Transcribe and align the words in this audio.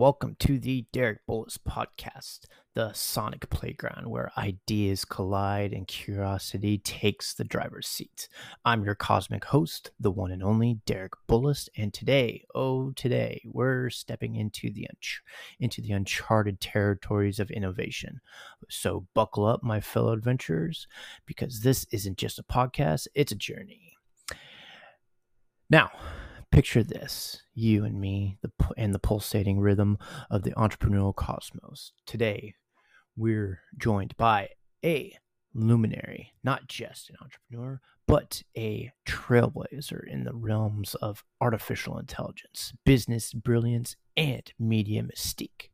welcome 0.00 0.34
to 0.38 0.58
the 0.58 0.86
Derek 0.94 1.18
Bullis 1.28 1.58
podcast, 1.58 2.46
the 2.74 2.90
sonic 2.94 3.50
playground 3.50 4.08
where 4.08 4.32
ideas 4.38 5.04
collide 5.04 5.74
and 5.74 5.86
curiosity 5.86 6.78
takes 6.78 7.34
the 7.34 7.44
driver's 7.44 7.86
seat. 7.86 8.26
I'm 8.64 8.82
your 8.82 8.94
cosmic 8.94 9.44
host, 9.44 9.90
the 10.00 10.10
one 10.10 10.30
and 10.30 10.42
only 10.42 10.80
Derek 10.86 11.12
Bullis, 11.28 11.68
and 11.76 11.92
today, 11.92 12.46
oh 12.54 12.92
today, 12.92 13.42
we're 13.44 13.90
stepping 13.90 14.36
into 14.36 14.72
the 14.72 14.88
unch- 14.90 15.20
into 15.58 15.82
the 15.82 15.92
uncharted 15.92 16.62
territories 16.62 17.38
of 17.38 17.50
innovation. 17.50 18.22
So 18.70 19.06
buckle 19.12 19.44
up, 19.44 19.62
my 19.62 19.82
fellow 19.82 20.14
adventurers, 20.14 20.86
because 21.26 21.60
this 21.60 21.84
isn't 21.92 22.16
just 22.16 22.38
a 22.38 22.42
podcast; 22.42 23.06
it's 23.14 23.32
a 23.32 23.36
journey. 23.36 23.98
Now, 25.68 25.90
Picture 26.50 26.82
this 26.82 27.42
you 27.54 27.84
and 27.84 28.00
me, 28.00 28.36
the, 28.42 28.50
and 28.76 28.92
the 28.92 28.98
pulsating 28.98 29.60
rhythm 29.60 29.98
of 30.30 30.42
the 30.42 30.50
entrepreneurial 30.52 31.14
cosmos. 31.14 31.92
Today, 32.06 32.54
we're 33.16 33.60
joined 33.78 34.16
by 34.16 34.48
a 34.84 35.16
luminary, 35.54 36.32
not 36.42 36.66
just 36.66 37.08
an 37.10 37.16
entrepreneur, 37.22 37.80
but 38.06 38.42
a 38.56 38.90
trailblazer 39.06 40.00
in 40.08 40.24
the 40.24 40.34
realms 40.34 40.96
of 40.96 41.22
artificial 41.40 41.98
intelligence, 41.98 42.72
business 42.84 43.32
brilliance, 43.32 43.94
and 44.16 44.52
media 44.58 45.02
mystique. 45.04 45.68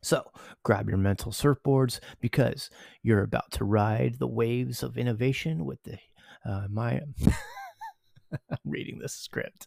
So 0.00 0.32
grab 0.62 0.88
your 0.88 0.98
mental 0.98 1.30
surfboards 1.30 2.00
because 2.20 2.70
you're 3.02 3.22
about 3.22 3.50
to 3.52 3.64
ride 3.64 4.16
the 4.18 4.26
waves 4.26 4.82
of 4.82 4.96
innovation 4.96 5.66
with 5.66 5.82
the 5.82 5.98
uh, 6.44 6.66
my. 6.70 7.02
reading 8.64 8.98
this 8.98 9.14
script 9.14 9.66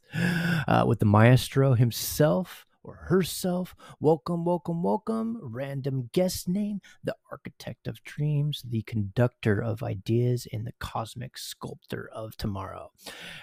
uh, 0.68 0.84
with 0.88 1.00
the 1.00 1.06
maestro 1.06 1.74
himself 1.74 2.66
or 2.84 2.96
herself. 2.96 3.76
Welcome, 4.00 4.46
welcome, 4.46 4.84
welcome. 4.84 5.40
Random 5.42 6.10
guest 6.14 6.48
name, 6.48 6.82
the 7.04 7.16
architect 7.32 7.88
of 7.88 8.04
dreams, 8.04 8.64
the 8.68 8.84
conductor 8.84 9.60
of 9.60 9.82
ideas, 9.84 10.48
and 10.52 10.66
the 10.66 10.74
cosmic 10.80 11.38
sculptor 11.38 12.10
of 12.14 12.38
tomorrow. 12.38 12.92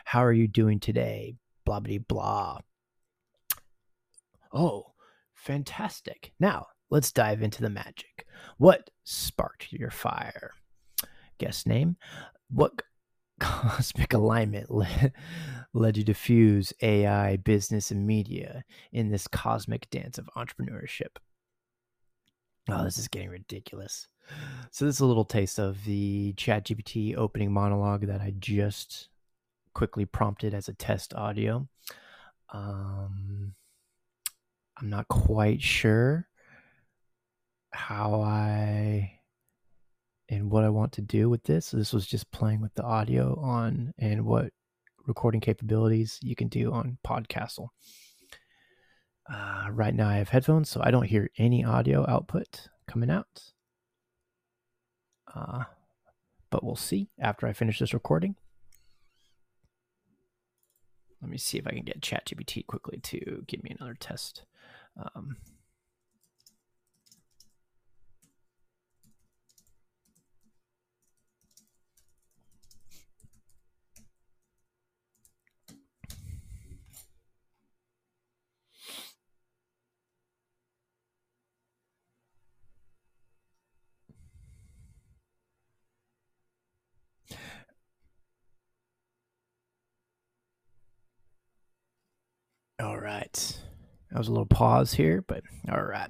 How 0.04 0.24
are 0.24 0.32
you 0.32 0.46
doing 0.46 0.78
today? 0.80 1.34
Blah, 1.64 1.80
blah, 1.80 1.98
blah. 2.06 2.58
Oh, 4.52 4.92
fantastic. 5.34 6.32
Now, 6.38 6.66
let's 6.90 7.12
dive 7.12 7.42
into 7.42 7.62
the 7.62 7.70
magic. 7.70 8.26
What 8.58 8.90
sparked 9.04 9.72
your 9.72 9.90
fire? 9.90 10.52
Guest 11.38 11.66
name. 11.66 11.96
What 12.48 12.82
cosmic 13.42 14.12
alignment 14.14 14.70
led, 14.70 15.12
led 15.74 15.96
you 15.96 16.04
to 16.04 16.14
fuse 16.14 16.72
AI, 16.80 17.36
business, 17.36 17.90
and 17.90 18.06
media 18.06 18.64
in 18.92 19.10
this 19.10 19.26
cosmic 19.26 19.90
dance 19.90 20.16
of 20.16 20.30
entrepreneurship. 20.36 21.16
Oh, 22.68 22.84
this 22.84 22.98
is 22.98 23.08
getting 23.08 23.28
ridiculous. 23.28 24.06
So, 24.70 24.84
this 24.84 24.96
is 24.96 25.00
a 25.00 25.06
little 25.06 25.24
taste 25.24 25.58
of 25.58 25.84
the 25.84 26.32
ChatGPT 26.34 27.16
opening 27.16 27.52
monologue 27.52 28.06
that 28.06 28.20
I 28.20 28.32
just 28.38 29.08
quickly 29.74 30.04
prompted 30.04 30.54
as 30.54 30.68
a 30.68 30.74
test 30.74 31.12
audio. 31.14 31.68
Um, 32.52 33.54
I'm 34.80 34.88
not 34.88 35.08
quite 35.08 35.60
sure 35.60 36.28
how 37.72 38.20
I 38.20 39.11
and 40.32 40.50
what 40.50 40.64
I 40.64 40.70
want 40.70 40.92
to 40.92 41.02
do 41.02 41.28
with 41.28 41.44
this. 41.44 41.66
So 41.66 41.76
this 41.76 41.92
was 41.92 42.06
just 42.06 42.30
playing 42.30 42.62
with 42.62 42.74
the 42.74 42.82
audio 42.82 43.38
on 43.38 43.92
and 43.98 44.24
what 44.24 44.50
recording 45.06 45.42
capabilities 45.42 46.18
you 46.22 46.34
can 46.34 46.48
do 46.48 46.72
on 46.72 46.96
Podcastle. 47.06 47.68
Uh, 49.30 49.68
right 49.70 49.94
now 49.94 50.08
I 50.08 50.14
have 50.14 50.30
headphones, 50.30 50.70
so 50.70 50.80
I 50.82 50.90
don't 50.90 51.06
hear 51.06 51.30
any 51.36 51.64
audio 51.64 52.08
output 52.08 52.68
coming 52.88 53.10
out. 53.10 53.42
Uh, 55.34 55.64
but 56.50 56.64
we'll 56.64 56.76
see 56.76 57.10
after 57.20 57.46
I 57.46 57.52
finish 57.52 57.78
this 57.78 57.92
recording. 57.94 58.36
Let 61.20 61.30
me 61.30 61.38
see 61.38 61.58
if 61.58 61.66
I 61.66 61.72
can 61.72 61.84
get 61.84 62.00
ChatGPT 62.00 62.66
quickly 62.66 62.98
to 63.04 63.44
give 63.46 63.62
me 63.62 63.76
another 63.78 63.96
test. 64.00 64.44
Um, 64.96 65.36
All 92.82 92.98
right. 93.12 93.60
That 94.10 94.18
was 94.18 94.28
a 94.28 94.32
little 94.32 94.46
pause 94.46 94.94
here, 94.94 95.22
but 95.26 95.42
all 95.70 95.82
right. 95.82 96.08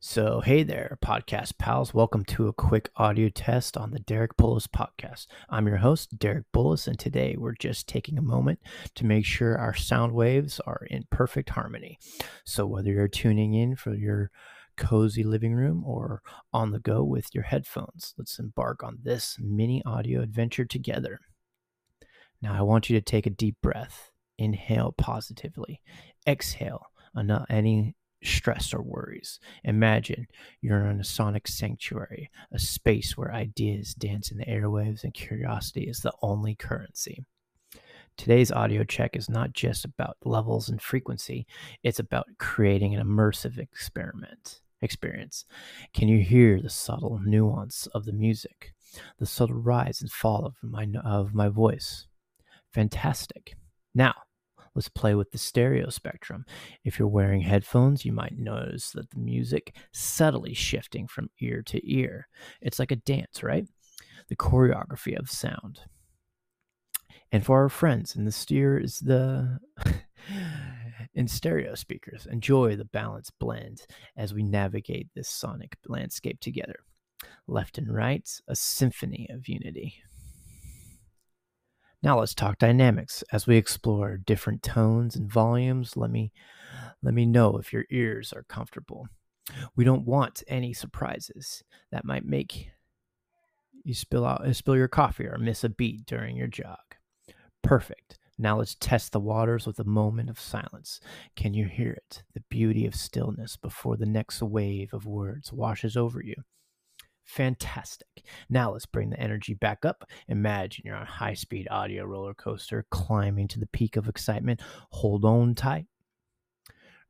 So, 0.00 0.40
hey 0.40 0.62
there, 0.62 0.98
podcast 1.04 1.58
pals. 1.58 1.92
Welcome 1.92 2.24
to 2.24 2.48
a 2.48 2.52
quick 2.52 2.90
audio 2.96 3.28
test 3.28 3.76
on 3.76 3.90
the 3.90 4.00
Derek 4.00 4.36
Bullis 4.36 4.66
podcast. 4.66 5.26
I'm 5.50 5.66
your 5.66 5.76
host, 5.76 6.18
Derek 6.18 6.46
Bullis, 6.52 6.88
and 6.88 6.98
today 6.98 7.36
we're 7.38 7.54
just 7.54 7.86
taking 7.86 8.16
a 8.16 8.22
moment 8.22 8.60
to 8.94 9.04
make 9.04 9.26
sure 9.26 9.58
our 9.58 9.74
sound 9.74 10.12
waves 10.12 10.58
are 10.66 10.86
in 10.90 11.04
perfect 11.10 11.50
harmony. 11.50 11.98
So, 12.44 12.66
whether 12.66 12.90
you're 12.90 13.08
tuning 13.08 13.52
in 13.52 13.76
for 13.76 13.94
your 13.94 14.30
cozy 14.78 15.22
living 15.22 15.52
room 15.52 15.84
or 15.84 16.22
on 16.52 16.72
the 16.72 16.80
go 16.80 17.04
with 17.04 17.26
your 17.34 17.44
headphones, 17.44 18.14
let's 18.16 18.38
embark 18.38 18.82
on 18.82 19.00
this 19.02 19.36
mini 19.38 19.82
audio 19.84 20.22
adventure 20.22 20.64
together. 20.64 21.20
Now, 22.40 22.54
I 22.54 22.62
want 22.62 22.88
you 22.88 22.98
to 22.98 23.04
take 23.04 23.26
a 23.26 23.30
deep 23.30 23.56
breath 23.62 24.11
Inhale 24.42 24.92
positively. 24.92 25.80
Exhale 26.26 26.86
uh, 27.14 27.22
not 27.22 27.46
any 27.50 27.94
stress 28.22 28.72
or 28.72 28.82
worries. 28.82 29.40
Imagine 29.64 30.26
you're 30.60 30.86
in 30.86 31.00
a 31.00 31.04
sonic 31.04 31.48
sanctuary, 31.48 32.30
a 32.52 32.58
space 32.58 33.16
where 33.16 33.32
ideas 33.32 33.94
dance 33.94 34.30
in 34.30 34.38
the 34.38 34.46
airwaves 34.46 35.04
and 35.04 35.12
curiosity 35.12 35.82
is 35.82 36.00
the 36.00 36.12
only 36.22 36.54
currency. 36.54 37.24
Today's 38.16 38.52
audio 38.52 38.84
check 38.84 39.16
is 39.16 39.28
not 39.28 39.52
just 39.52 39.84
about 39.84 40.16
levels 40.24 40.68
and 40.68 40.80
frequency, 40.80 41.46
it's 41.82 41.98
about 41.98 42.26
creating 42.38 42.94
an 42.94 43.04
immersive 43.04 43.58
experiment 43.58 44.60
experience. 44.82 45.44
Can 45.94 46.08
you 46.08 46.18
hear 46.22 46.60
the 46.60 46.68
subtle 46.68 47.20
nuance 47.24 47.86
of 47.88 48.04
the 48.04 48.12
music, 48.12 48.74
the 49.18 49.26
subtle 49.26 49.56
rise 49.56 50.00
and 50.00 50.10
fall 50.10 50.44
of 50.44 50.54
my 50.62 50.86
of 51.04 51.34
my 51.34 51.48
voice? 51.48 52.06
Fantastic. 52.72 53.56
Now, 53.94 54.14
let's 54.74 54.88
play 54.88 55.14
with 55.14 55.30
the 55.30 55.38
stereo 55.38 55.90
spectrum. 55.90 56.44
If 56.84 56.98
you're 56.98 57.08
wearing 57.08 57.42
headphones, 57.42 58.04
you 58.04 58.12
might 58.12 58.38
notice 58.38 58.90
that 58.92 59.10
the 59.10 59.18
music 59.18 59.74
subtly 59.92 60.54
shifting 60.54 61.06
from 61.06 61.30
ear 61.40 61.62
to 61.66 61.80
ear. 61.84 62.28
It's 62.60 62.78
like 62.78 62.90
a 62.90 62.96
dance, 62.96 63.42
right? 63.42 63.66
The 64.28 64.36
choreography 64.36 65.18
of 65.18 65.30
sound. 65.30 65.80
And 67.30 67.44
for 67.44 67.62
our 67.62 67.68
friends 67.68 68.14
in 68.14 68.24
the 68.24 68.32
steer 68.32 68.78
is 68.78 68.98
the 69.00 69.58
in 71.14 71.28
stereo 71.28 71.74
speakers, 71.74 72.26
enjoy 72.26 72.76
the 72.76 72.84
balanced 72.84 73.38
blend 73.38 73.86
as 74.16 74.34
we 74.34 74.42
navigate 74.42 75.08
this 75.14 75.28
sonic 75.28 75.76
landscape 75.86 76.40
together. 76.40 76.76
Left 77.46 77.78
and 77.78 77.92
right, 77.92 78.28
a 78.48 78.56
symphony 78.56 79.28
of 79.30 79.48
unity. 79.48 80.02
Now 82.02 82.18
let's 82.18 82.34
talk 82.34 82.58
dynamics. 82.58 83.22
As 83.32 83.46
we 83.46 83.56
explore 83.56 84.16
different 84.16 84.62
tones 84.62 85.14
and 85.14 85.30
volumes, 85.30 85.96
let 85.96 86.10
me 86.10 86.32
let 87.02 87.14
me 87.14 87.26
know 87.26 87.58
if 87.58 87.72
your 87.72 87.84
ears 87.90 88.32
are 88.32 88.44
comfortable. 88.44 89.06
We 89.76 89.84
don't 89.84 90.06
want 90.06 90.42
any 90.48 90.72
surprises 90.72 91.62
that 91.90 92.04
might 92.04 92.24
make 92.24 92.70
you 93.84 93.94
spill 93.94 94.24
out 94.24 94.44
spill 94.56 94.76
your 94.76 94.88
coffee 94.88 95.26
or 95.26 95.38
miss 95.38 95.62
a 95.64 95.68
beat 95.68 96.06
during 96.06 96.36
your 96.36 96.48
jog. 96.48 96.78
Perfect. 97.62 98.18
Now 98.36 98.58
let's 98.58 98.74
test 98.74 99.12
the 99.12 99.20
waters 99.20 99.66
with 99.66 99.78
a 99.78 99.84
moment 99.84 100.28
of 100.28 100.40
silence. 100.40 100.98
Can 101.36 101.54
you 101.54 101.66
hear 101.66 101.92
it? 101.92 102.24
The 102.34 102.42
beauty 102.48 102.86
of 102.86 102.96
stillness 102.96 103.56
before 103.56 103.96
the 103.96 104.06
next 104.06 104.42
wave 104.42 104.92
of 104.92 105.06
words 105.06 105.52
washes 105.52 105.96
over 105.96 106.20
you. 106.20 106.34
Fantastic. 107.24 108.24
Now 108.50 108.72
let's 108.72 108.86
bring 108.86 109.10
the 109.10 109.20
energy 109.20 109.54
back 109.54 109.84
up. 109.84 110.04
Imagine 110.28 110.82
you're 110.86 110.96
on 110.96 111.02
a 111.02 111.06
high 111.06 111.34
speed 111.34 111.68
audio 111.70 112.04
roller 112.04 112.34
coaster 112.34 112.84
climbing 112.90 113.48
to 113.48 113.60
the 113.60 113.66
peak 113.66 113.96
of 113.96 114.08
excitement. 114.08 114.60
Hold 114.90 115.24
on 115.24 115.54
tight. 115.54 115.86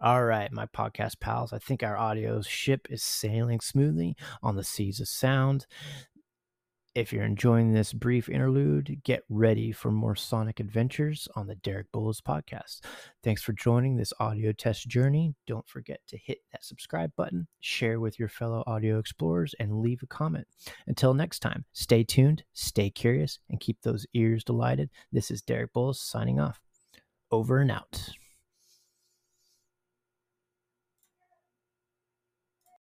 All 0.00 0.25
right, 0.25 0.50
my 0.50 0.67
podcast 0.67 1.20
pals, 1.20 1.53
I 1.53 1.59
think 1.59 1.85
our 1.85 1.97
audio 1.97 2.43
ship 2.43 2.88
is 2.91 3.05
sailing 3.05 3.61
smoothly 3.61 4.17
on 4.43 4.56
the 4.56 4.64
seas 4.64 4.99
of 4.99 5.06
sound. 5.06 5.67
If 6.94 7.11
you're 7.11 7.25
enjoying 7.25 7.73
this 7.73 7.94
brief 7.94 8.29
interlude, 8.29 9.00
get 9.03 9.23
ready 9.31 9.73
for 9.73 9.91
more 9.91 10.15
Sonic 10.15 10.61
adventures 10.61 11.27
on 11.35 11.47
the 11.47 11.55
Derek 11.55 11.91
Bullis 11.91 12.21
podcast. 12.21 12.81
Thanks 13.23 13.43
for 13.43 13.55
joining 13.55 13.97
this 13.97 14.12
audio 14.21 14.53
test 14.53 14.89
journey. 14.89 15.35
Don't 15.47 15.67
forget 15.67 16.00
to 16.09 16.19
hit 16.19 16.41
that 16.53 16.62
subscribe 16.62 17.11
button, 17.17 17.47
share 17.61 17.99
with 17.99 18.19
your 18.19 18.29
fellow 18.29 18.62
audio 18.67 18.99
explorers, 18.99 19.55
and 19.59 19.81
leave 19.81 20.03
a 20.03 20.06
comment. 20.06 20.47
Until 20.87 21.15
next 21.15 21.39
time, 21.39 21.65
stay 21.73 22.05
tuned, 22.05 22.44
stay 22.53 22.91
curious, 22.91 23.39
and 23.49 23.59
keep 23.59 23.81
those 23.81 24.06
ears 24.12 24.44
delighted. 24.44 24.91
This 25.11 25.31
is 25.31 25.41
Derek 25.41 25.73
Bullis 25.73 25.97
signing 25.97 26.41
off. 26.41 26.61
Over 27.31 27.61
and 27.61 27.71
out. 27.71 28.11